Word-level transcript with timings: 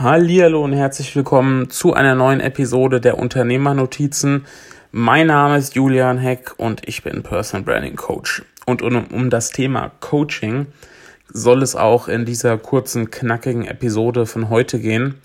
Hallihallo 0.00 0.62
und 0.62 0.74
herzlich 0.74 1.16
willkommen 1.16 1.70
zu 1.70 1.92
einer 1.92 2.14
neuen 2.14 2.38
Episode 2.38 3.00
der 3.00 3.18
Unternehmernotizen. 3.18 4.46
Mein 4.92 5.26
Name 5.26 5.58
ist 5.58 5.74
Julian 5.74 6.18
Heck 6.18 6.54
und 6.56 6.86
ich 6.86 7.02
bin 7.02 7.24
Personal 7.24 7.64
Branding 7.64 7.96
Coach. 7.96 8.44
Und 8.64 8.80
um, 8.80 9.06
um 9.08 9.28
das 9.28 9.50
Thema 9.50 9.90
Coaching 9.98 10.66
soll 11.32 11.64
es 11.64 11.74
auch 11.74 12.06
in 12.06 12.24
dieser 12.24 12.58
kurzen, 12.58 13.10
knackigen 13.10 13.64
Episode 13.64 14.26
von 14.26 14.50
heute 14.50 14.78
gehen. 14.78 15.16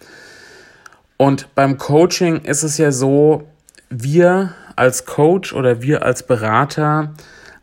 Und 1.18 1.54
beim 1.54 1.78
Coaching 1.78 2.42
ist 2.42 2.64
es 2.64 2.80
ja 2.80 2.92
so, 2.92 3.44
wir 3.92 4.56
als 4.76 5.06
Coach 5.06 5.54
oder 5.54 5.84
wir 5.84 6.02
als 6.02 6.24
Berater 6.26 7.14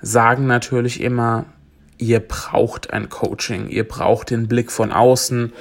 sagen 0.00 0.46
natürlich 0.46 1.00
immer, 1.00 1.46
ihr 1.98 2.20
braucht 2.20 2.92
ein 2.92 3.08
Coaching, 3.08 3.66
ihr 3.66 3.88
braucht 3.88 4.30
den 4.30 4.46
Blick 4.46 4.70
von 4.70 4.92
außen 4.92 5.52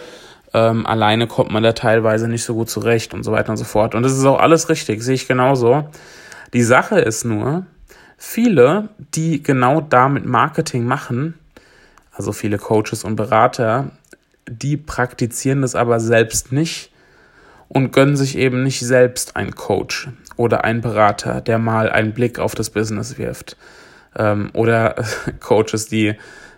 ähm, 0.54 0.86
alleine 0.86 1.28
kommt 1.28 1.52
man 1.52 1.64
da 1.64 1.74
teilweise 1.74 2.28
nicht 2.28 2.44
so 2.44 2.56
gut 2.56 2.70
zurecht 2.70 3.14
und 3.14 3.24
so 3.24 3.32
weiter 3.32 3.52
und 3.52 3.58
so 3.58 3.66
fort. 3.66 3.96
Und 3.96 4.04
das 4.04 4.14
ist 4.14 4.26
auch 4.26 4.40
alles 4.40 4.70
richtig, 4.70 5.02
sehe 5.04 5.16
ich 5.16 5.28
genauso. 5.28 5.90
Die 6.54 6.64
Sache 6.64 7.00
ist 7.00 7.26
nur, 7.26 7.66
viele, 8.18 8.90
die 9.16 9.44
genau 9.44 9.82
damit 9.82 10.26
Marketing 10.26 10.86
machen, 10.86 11.36
also 12.12 12.32
viele 12.32 12.58
Coaches 12.58 13.04
und 13.04 13.16
Berater, 13.16 13.92
die 14.50 14.78
praktizieren 14.78 15.62
das 15.62 15.76
aber 15.76 16.00
selbst 16.00 16.52
nicht 16.52 16.92
und 17.68 17.92
gönnen 17.92 18.18
sich 18.18 18.38
eben 18.38 18.64
nicht 18.64 18.80
selbst 18.80 19.36
einen 19.36 19.56
Coach 19.56 20.10
oder 20.36 20.64
einen 20.64 20.82
Berater, 20.82 21.42
der 21.42 21.60
mal 21.60 21.90
einen 21.90 22.14
Blick 22.14 22.40
auf 22.40 22.56
das 22.56 22.72
Business 22.72 23.18
wirft. 23.18 23.56
Ähm, 24.18 24.50
oder 24.54 24.96
Coaches, 25.40 25.88
die 25.88 26.16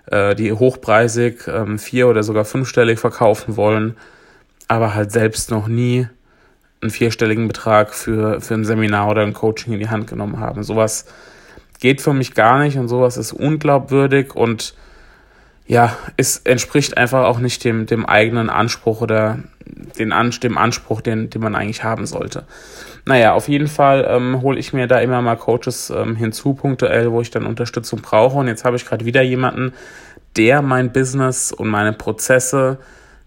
äh, 0.08 0.36
die 0.36 0.54
hochpreisig 0.54 1.48
ähm, 1.48 1.80
vier- 1.80 2.08
oder 2.08 2.23
sogar 2.23 2.46
fünfstellig 2.46 3.00
verkaufen 3.00 3.58
wollen, 3.58 3.98
aber 4.68 4.94
halt 4.96 5.12
selbst 5.12 5.52
noch 5.52 5.68
nie 5.68 6.08
einen 6.82 6.91
vierstelligen 6.91 7.48
Betrag 7.48 7.94
für, 7.94 8.41
für 8.41 8.55
ein 8.55 8.66
Seminar 8.66 9.10
oder 9.10 9.22
ein 9.22 9.34
Coaching 9.34 9.74
in 9.74 9.79
die 9.79 9.90
Hand 9.90 10.07
genommen 10.07 10.40
haben. 10.40 10.63
Sowas 10.63 11.05
geht 11.79 12.02
für 12.02 12.13
mich 12.13 12.34
gar 12.34 12.60
nicht 12.60 12.77
und 12.77 12.88
sowas 12.88 13.18
ist 13.18 13.34
unglaubwürdig 13.34 14.35
und 14.35 14.76
ja, 15.68 15.96
es 16.18 16.38
entspricht 16.38 16.98
einfach 16.98 17.26
auch 17.26 17.40
nicht 17.40 17.63
dem, 17.63 17.85
dem 17.85 18.05
eigenen 18.05 18.49
Anspruch 18.49 19.02
oder 19.02 19.40
den 19.98 20.12
An 20.12 20.32
dem 20.44 20.58
Anspruch, 20.58 21.02
den, 21.02 21.30
den 21.30 21.41
man 21.41 21.55
eigentlich 21.55 21.84
haben 21.84 22.05
sollte. 22.05 22.46
Naja, 23.05 23.34
auf 23.34 23.48
jeden 23.48 23.68
Fall 23.68 24.05
ähm, 24.08 24.41
hole 24.41 24.60
ich 24.60 24.74
mir 24.74 24.88
da 24.88 25.00
immer 25.00 25.22
mal 25.22 25.36
Coaches 25.36 25.90
ähm, 25.90 26.16
hinzu, 26.16 26.54
punktuell, 26.54 27.12
wo 27.12 27.22
ich 27.22 27.32
dann 27.32 27.46
Unterstützung 27.46 28.02
brauche. 28.02 28.38
Und 28.38 28.48
jetzt 28.48 28.63
habe 28.63 28.76
ich 28.76 28.86
gerade 28.86 29.05
wieder 29.05 29.22
jemanden, 29.22 29.74
der 30.38 30.62
mein 30.62 30.91
Business 30.91 31.52
und 31.52 31.68
meine 31.70 31.94
Prozesse 31.94 32.78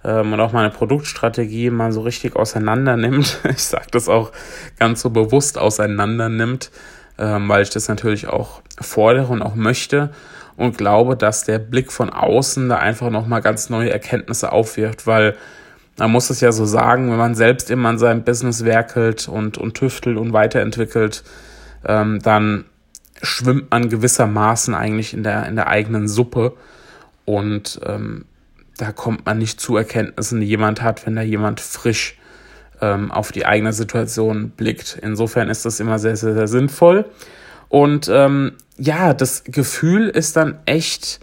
ähm, 0.04 0.32
und 0.32 0.40
auch 0.40 0.52
meine 0.52 0.70
Produktstrategie 0.70 1.70
mal 1.70 1.92
so 1.92 2.02
richtig 2.02 2.36
auseinander 2.36 2.96
nimmt. 2.96 3.40
Ich 3.48 3.64
sage 3.64 3.86
das 3.90 4.08
auch 4.08 4.30
ganz 4.78 5.00
so 5.00 5.10
bewusst 5.10 5.58
auseinander 5.58 6.28
nimmt, 6.28 6.70
ähm, 7.18 7.48
weil 7.48 7.62
ich 7.62 7.70
das 7.70 7.88
natürlich 7.88 8.28
auch 8.28 8.60
fordere 8.80 9.32
und 9.32 9.42
auch 9.42 9.54
möchte 9.54 10.10
und 10.56 10.78
glaube, 10.78 11.16
dass 11.16 11.44
der 11.44 11.58
Blick 11.58 11.90
von 11.90 12.10
außen 12.10 12.68
da 12.68 12.76
einfach 12.76 13.10
nochmal 13.10 13.40
ganz 13.40 13.70
neue 13.70 13.90
Erkenntnisse 13.90 14.52
aufwirft, 14.52 15.06
weil 15.06 15.36
man 15.98 16.10
muss 16.10 16.30
es 16.30 16.40
ja 16.40 16.52
so 16.52 16.64
sagen, 16.64 17.10
wenn 17.10 17.18
man 17.18 17.34
selbst 17.34 17.70
immer 17.70 17.88
an 17.88 17.98
seinem 17.98 18.24
Business 18.24 18.64
werkelt 18.64 19.28
und, 19.28 19.58
und 19.58 19.74
tüftelt 19.74 20.16
und 20.16 20.32
weiterentwickelt, 20.32 21.22
ähm, 21.86 22.20
dann 22.20 22.64
schwimmt 23.22 23.70
man 23.70 23.88
gewissermaßen 23.88 24.74
eigentlich 24.74 25.14
in 25.14 25.22
der, 25.22 25.46
in 25.46 25.56
der 25.56 25.68
eigenen 25.68 26.08
Suppe 26.08 26.54
und 27.24 27.80
ähm, 27.86 28.24
da 28.76 28.92
kommt 28.92 29.24
man 29.24 29.38
nicht 29.38 29.60
zu 29.60 29.76
Erkenntnissen, 29.76 30.40
die 30.40 30.46
jemand 30.46 30.82
hat, 30.82 31.06
wenn 31.06 31.14
da 31.14 31.22
jemand 31.22 31.60
frisch 31.60 32.18
ähm, 32.80 33.12
auf 33.12 33.30
die 33.32 33.46
eigene 33.46 33.72
Situation 33.72 34.50
blickt. 34.50 34.98
Insofern 35.00 35.48
ist 35.48 35.64
das 35.64 35.78
immer 35.80 35.98
sehr, 35.98 36.16
sehr, 36.16 36.34
sehr 36.34 36.48
sinnvoll. 36.48 37.06
Und 37.68 38.08
ähm, 38.12 38.52
ja, 38.76 39.14
das 39.14 39.44
Gefühl 39.44 40.08
ist 40.08 40.36
dann 40.36 40.58
echt, 40.66 41.20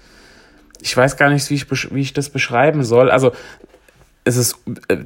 ich 0.81 0.95
weiß 0.95 1.17
gar 1.17 1.29
nicht, 1.29 1.49
wie 1.49 1.55
ich, 1.55 1.93
wie 1.93 2.01
ich 2.01 2.13
das 2.13 2.29
beschreiben 2.29 2.83
soll. 2.83 3.11
Also 3.11 3.33
es 4.23 4.37
ist, 4.37 4.57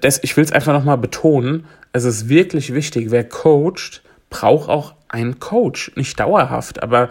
das, 0.01 0.23
ich 0.23 0.35
will 0.35 0.43
es 0.43 0.51
einfach 0.51 0.73
nochmal 0.73 0.97
betonen, 0.97 1.65
es 1.93 2.03
ist 2.03 2.27
wirklich 2.27 2.73
wichtig, 2.73 3.11
wer 3.11 3.23
coacht, 3.23 4.01
braucht 4.29 4.69
auch 4.69 4.95
einen 5.07 5.39
Coach. 5.39 5.91
Nicht 5.95 6.19
dauerhaft, 6.19 6.83
aber 6.83 7.09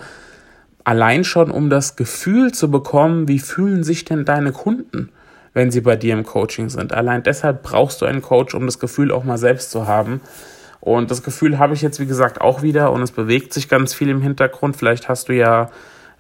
allein 0.84 1.25
schon, 1.25 1.50
um 1.50 1.70
das 1.70 1.97
Gefühl 1.97 2.53
zu 2.53 2.70
bekommen, 2.70 3.28
wie 3.28 3.38
fühlen 3.38 3.82
sich 3.82 4.04
denn 4.04 4.25
deine 4.25 4.53
Kunden, 4.53 5.10
wenn 5.54 5.70
sie 5.70 5.81
bei 5.81 5.97
dir 5.97 6.12
im 6.12 6.25
Coaching 6.25 6.69
sind. 6.69 6.92
Allein 6.92 7.22
deshalb 7.22 7.62
brauchst 7.62 8.03
du 8.03 8.06
einen 8.06 8.21
Coach, 8.22 8.54
um 8.54 8.66
das 8.66 8.78
Gefühl 8.78 9.10
auch 9.10 9.25
mal 9.25 9.38
selbst 9.38 9.71
zu 9.71 9.86
haben. 9.86 10.21
Und 10.81 11.10
das 11.10 11.22
Gefühl 11.22 11.59
habe 11.59 11.72
ich 11.72 11.81
jetzt, 11.81 11.98
wie 11.98 12.06
gesagt, 12.06 12.42
auch 12.42 12.60
wieder 12.60 12.92
und 12.92 13.00
es 13.00 13.10
bewegt 13.10 13.54
sich 13.54 13.71
ganz 13.71 13.94
viel 13.94 14.10
im 14.10 14.21
Hintergrund. 14.21 14.76
Vielleicht 14.76 15.09
hast 15.09 15.31
du 15.31 15.32
ja 15.32 15.71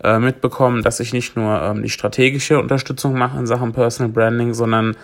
äh, 0.02 0.18
mitbekommen, 0.18 0.82
dass 0.82 1.00
ich 1.00 1.12
nicht 1.12 1.36
nur 1.36 1.60
ähm, 1.60 1.82
die 1.82 1.90
strategische 1.90 2.58
Unterstützung 2.58 3.18
mache 3.18 3.38
in 3.38 3.46
Sachen 3.46 3.72
Personal 3.72 4.10
Branding, 4.10 4.54
sondern 4.54 4.96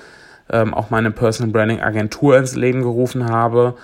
ähm, 0.52 0.74
auch 0.74 0.90
meine 0.90 1.10
Personal 1.10 1.52
Branding 1.52 1.80
Agentur 1.80 2.36
ins 2.36 2.56
Leben 2.56 2.82
gerufen 2.82 3.28
habe. 3.28 3.74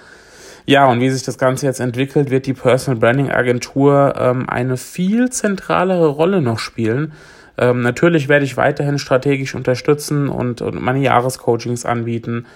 Ja, 0.67 0.87
und 0.87 1.01
wie 1.01 1.11
sich 1.11 1.23
das 1.23 1.39
Ganze 1.39 1.67
jetzt 1.67 1.81
entwickelt, 1.81 2.31
wird 2.31 2.47
die 2.47 2.53
Personal 2.53 2.99
Branding 2.99 3.31
Agentur 3.31 4.15
ähm, 4.19 4.49
eine 4.49 4.77
viel 4.77 5.31
zentralere 5.31 6.09
Rolle 6.09 6.43
noch 6.43 6.59
spielen. 6.59 7.13
Ähm, 7.57 7.83
natürlich 7.83 8.29
werde 8.29 8.45
ich 8.45 8.57
weiterhin 8.57 8.99
strategisch 8.99 9.55
unterstützen 9.55 10.29
und, 10.29 10.63
und 10.63 10.83
meine 10.83 11.01
Jahrescoachings 11.01 11.87
anbieten 11.87 12.47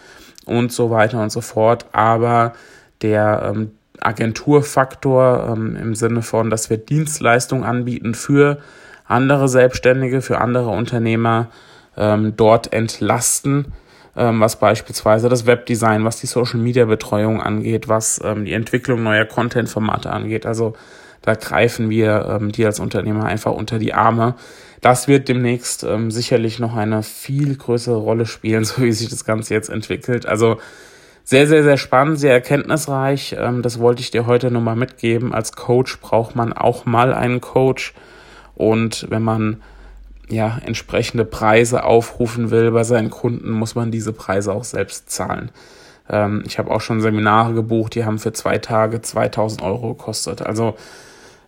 und 0.44 0.72
so 0.72 0.90
weiter 0.90 1.22
und 1.22 1.30
so 1.30 1.40
fort. 1.40 1.86
Aber 1.92 2.54
der 3.00 3.52
ähm, 3.54 3.70
Agenturfaktor 4.00 5.54
ähm, 5.56 5.76
im 5.76 5.94
Sinne 5.94 6.22
von, 6.22 6.50
dass 6.50 6.68
wir 6.68 6.78
Dienstleistungen 6.78 7.64
anbieten 7.64 8.14
für 8.14 8.58
andere 9.06 9.48
Selbstständige, 9.48 10.20
für 10.20 10.40
andere 10.40 10.70
Unternehmer, 10.70 11.48
ähm, 11.96 12.34
dort 12.36 12.72
entlasten 12.72 13.72
was 14.14 14.58
beispielsweise 14.58 15.28
das 15.28 15.46
Webdesign, 15.46 16.04
was 16.04 16.20
die 16.20 16.26
Social-Media-Betreuung 16.26 17.40
angeht, 17.40 17.88
was 17.88 18.20
ähm, 18.24 18.44
die 18.44 18.52
Entwicklung 18.52 19.02
neuer 19.02 19.24
Content-Formate 19.24 20.10
angeht. 20.10 20.46
Also 20.46 20.74
da 21.22 21.34
greifen 21.34 21.90
wir 21.90 22.26
ähm, 22.28 22.52
die 22.52 22.64
als 22.64 22.80
Unternehmer 22.80 23.24
einfach 23.24 23.52
unter 23.52 23.78
die 23.78 23.94
Arme. 23.94 24.34
Das 24.80 25.08
wird 25.08 25.28
demnächst 25.28 25.84
ähm, 25.84 26.10
sicherlich 26.10 26.58
noch 26.58 26.74
eine 26.74 27.02
viel 27.02 27.56
größere 27.56 27.96
Rolle 27.96 28.26
spielen, 28.26 28.64
so 28.66 28.82
wie 28.82 28.92
sich 28.92 29.08
das 29.08 29.24
Ganze 29.24 29.54
jetzt 29.54 29.68
entwickelt. 29.68 30.26
Also 30.26 30.58
sehr, 31.24 31.46
sehr, 31.46 31.62
sehr 31.62 31.76
spannend, 31.76 32.18
sehr 32.18 32.32
erkenntnisreich. 32.32 33.36
Ähm, 33.38 33.62
das 33.62 33.78
wollte 33.78 34.00
ich 34.00 34.10
dir 34.10 34.26
heute 34.26 34.50
nochmal 34.50 34.76
mitgeben. 34.76 35.34
Als 35.34 35.52
Coach 35.52 36.00
braucht 36.00 36.34
man 36.34 36.52
auch 36.52 36.86
mal 36.86 37.12
einen 37.12 37.40
Coach. 37.40 37.94
Und 38.54 39.06
wenn 39.10 39.22
man 39.22 39.62
ja, 40.30 40.58
entsprechende 40.64 41.24
Preise 41.24 41.84
aufrufen 41.84 42.50
will 42.50 42.70
bei 42.70 42.84
seinen 42.84 43.10
Kunden, 43.10 43.50
muss 43.50 43.74
man 43.74 43.90
diese 43.90 44.12
Preise 44.12 44.52
auch 44.52 44.64
selbst 44.64 45.10
zahlen. 45.10 45.50
Ähm, 46.08 46.42
ich 46.46 46.58
habe 46.58 46.70
auch 46.70 46.80
schon 46.80 47.00
Seminare 47.00 47.52
gebucht, 47.52 47.94
die 47.94 48.04
haben 48.04 48.18
für 48.18 48.32
zwei 48.32 48.58
Tage 48.58 49.02
2000 49.02 49.62
Euro 49.62 49.94
gekostet. 49.94 50.42
Also, 50.42 50.76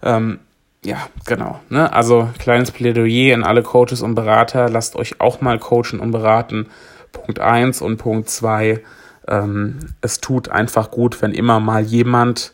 ähm, 0.02 0.40
ja, 0.84 0.98
genau. 1.26 1.60
Ne? 1.68 1.92
Also, 1.92 2.28
kleines 2.38 2.72
Plädoyer 2.72 3.34
an 3.34 3.44
alle 3.44 3.62
Coaches 3.62 4.02
und 4.02 4.14
Berater, 4.14 4.68
lasst 4.68 4.96
euch 4.96 5.20
auch 5.20 5.40
mal 5.40 5.58
coachen 5.58 6.00
und 6.00 6.10
beraten. 6.10 6.66
Punkt 7.12 7.38
eins 7.38 7.80
und 7.82 7.98
Punkt 7.98 8.28
zwei 8.30 8.82
ähm, 9.28 9.78
es 10.00 10.20
tut 10.20 10.48
einfach 10.48 10.90
gut, 10.90 11.22
wenn 11.22 11.32
immer 11.32 11.60
mal 11.60 11.82
jemand, 11.82 12.52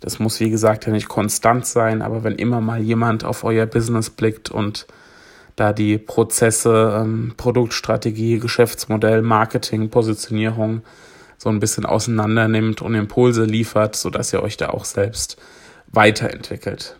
das 0.00 0.18
muss 0.18 0.40
wie 0.40 0.50
gesagt 0.50 0.86
ja 0.86 0.92
nicht 0.92 1.08
konstant 1.08 1.66
sein, 1.66 2.02
aber 2.02 2.24
wenn 2.24 2.34
immer 2.34 2.60
mal 2.60 2.80
jemand 2.80 3.24
auf 3.24 3.44
euer 3.44 3.66
Business 3.66 4.10
blickt 4.10 4.50
und 4.50 4.86
da 5.56 5.72
die 5.72 5.98
Prozesse, 5.98 7.00
ähm, 7.00 7.34
Produktstrategie, 7.36 8.38
Geschäftsmodell, 8.38 9.22
Marketing, 9.22 9.88
Positionierung 9.88 10.82
so 11.38 11.48
ein 11.48 11.60
bisschen 11.60 11.84
auseinander 11.84 12.48
nimmt 12.48 12.82
und 12.82 12.94
Impulse 12.94 13.44
liefert, 13.44 13.96
sodass 13.96 14.32
ihr 14.32 14.42
euch 14.42 14.56
da 14.56 14.70
auch 14.70 14.84
selbst 14.84 15.36
weiterentwickelt. 15.88 16.96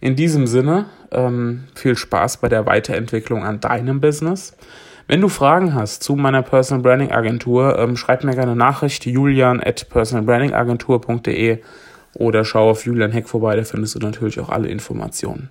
In 0.00 0.14
diesem 0.14 0.46
Sinne, 0.46 0.86
ähm, 1.10 1.64
viel 1.74 1.96
Spaß 1.96 2.38
bei 2.38 2.48
der 2.48 2.66
Weiterentwicklung 2.66 3.44
an 3.44 3.60
deinem 3.60 4.00
Business. 4.00 4.56
Wenn 5.08 5.20
du 5.20 5.28
Fragen 5.28 5.74
hast 5.74 6.02
zu 6.02 6.16
meiner 6.16 6.42
Personal 6.42 6.82
Branding 6.82 7.12
Agentur, 7.12 7.78
ähm, 7.78 7.96
schreib 7.96 8.24
mir 8.24 8.34
gerne 8.34 8.56
Nachricht 8.56 9.06
julian 9.06 9.62
at 9.62 9.88
personalbrandingagentur.de 9.88 11.60
oder 12.14 12.44
schau 12.44 12.70
auf 12.70 12.84
Julian 12.84 13.12
Heck 13.12 13.28
vorbei, 13.28 13.56
da 13.56 13.64
findest 13.64 13.94
du 13.94 13.98
natürlich 14.00 14.40
auch 14.40 14.48
alle 14.48 14.68
Informationen. 14.68 15.50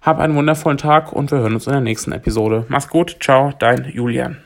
Hab 0.00 0.18
einen 0.18 0.36
wundervollen 0.36 0.78
Tag 0.78 1.12
und 1.12 1.30
wir 1.30 1.38
hören 1.38 1.54
uns 1.54 1.66
in 1.66 1.72
der 1.72 1.80
nächsten 1.80 2.12
Episode. 2.12 2.64
Mach's 2.68 2.88
gut, 2.88 3.16
ciao, 3.20 3.52
dein 3.58 3.90
Julian. 3.90 4.38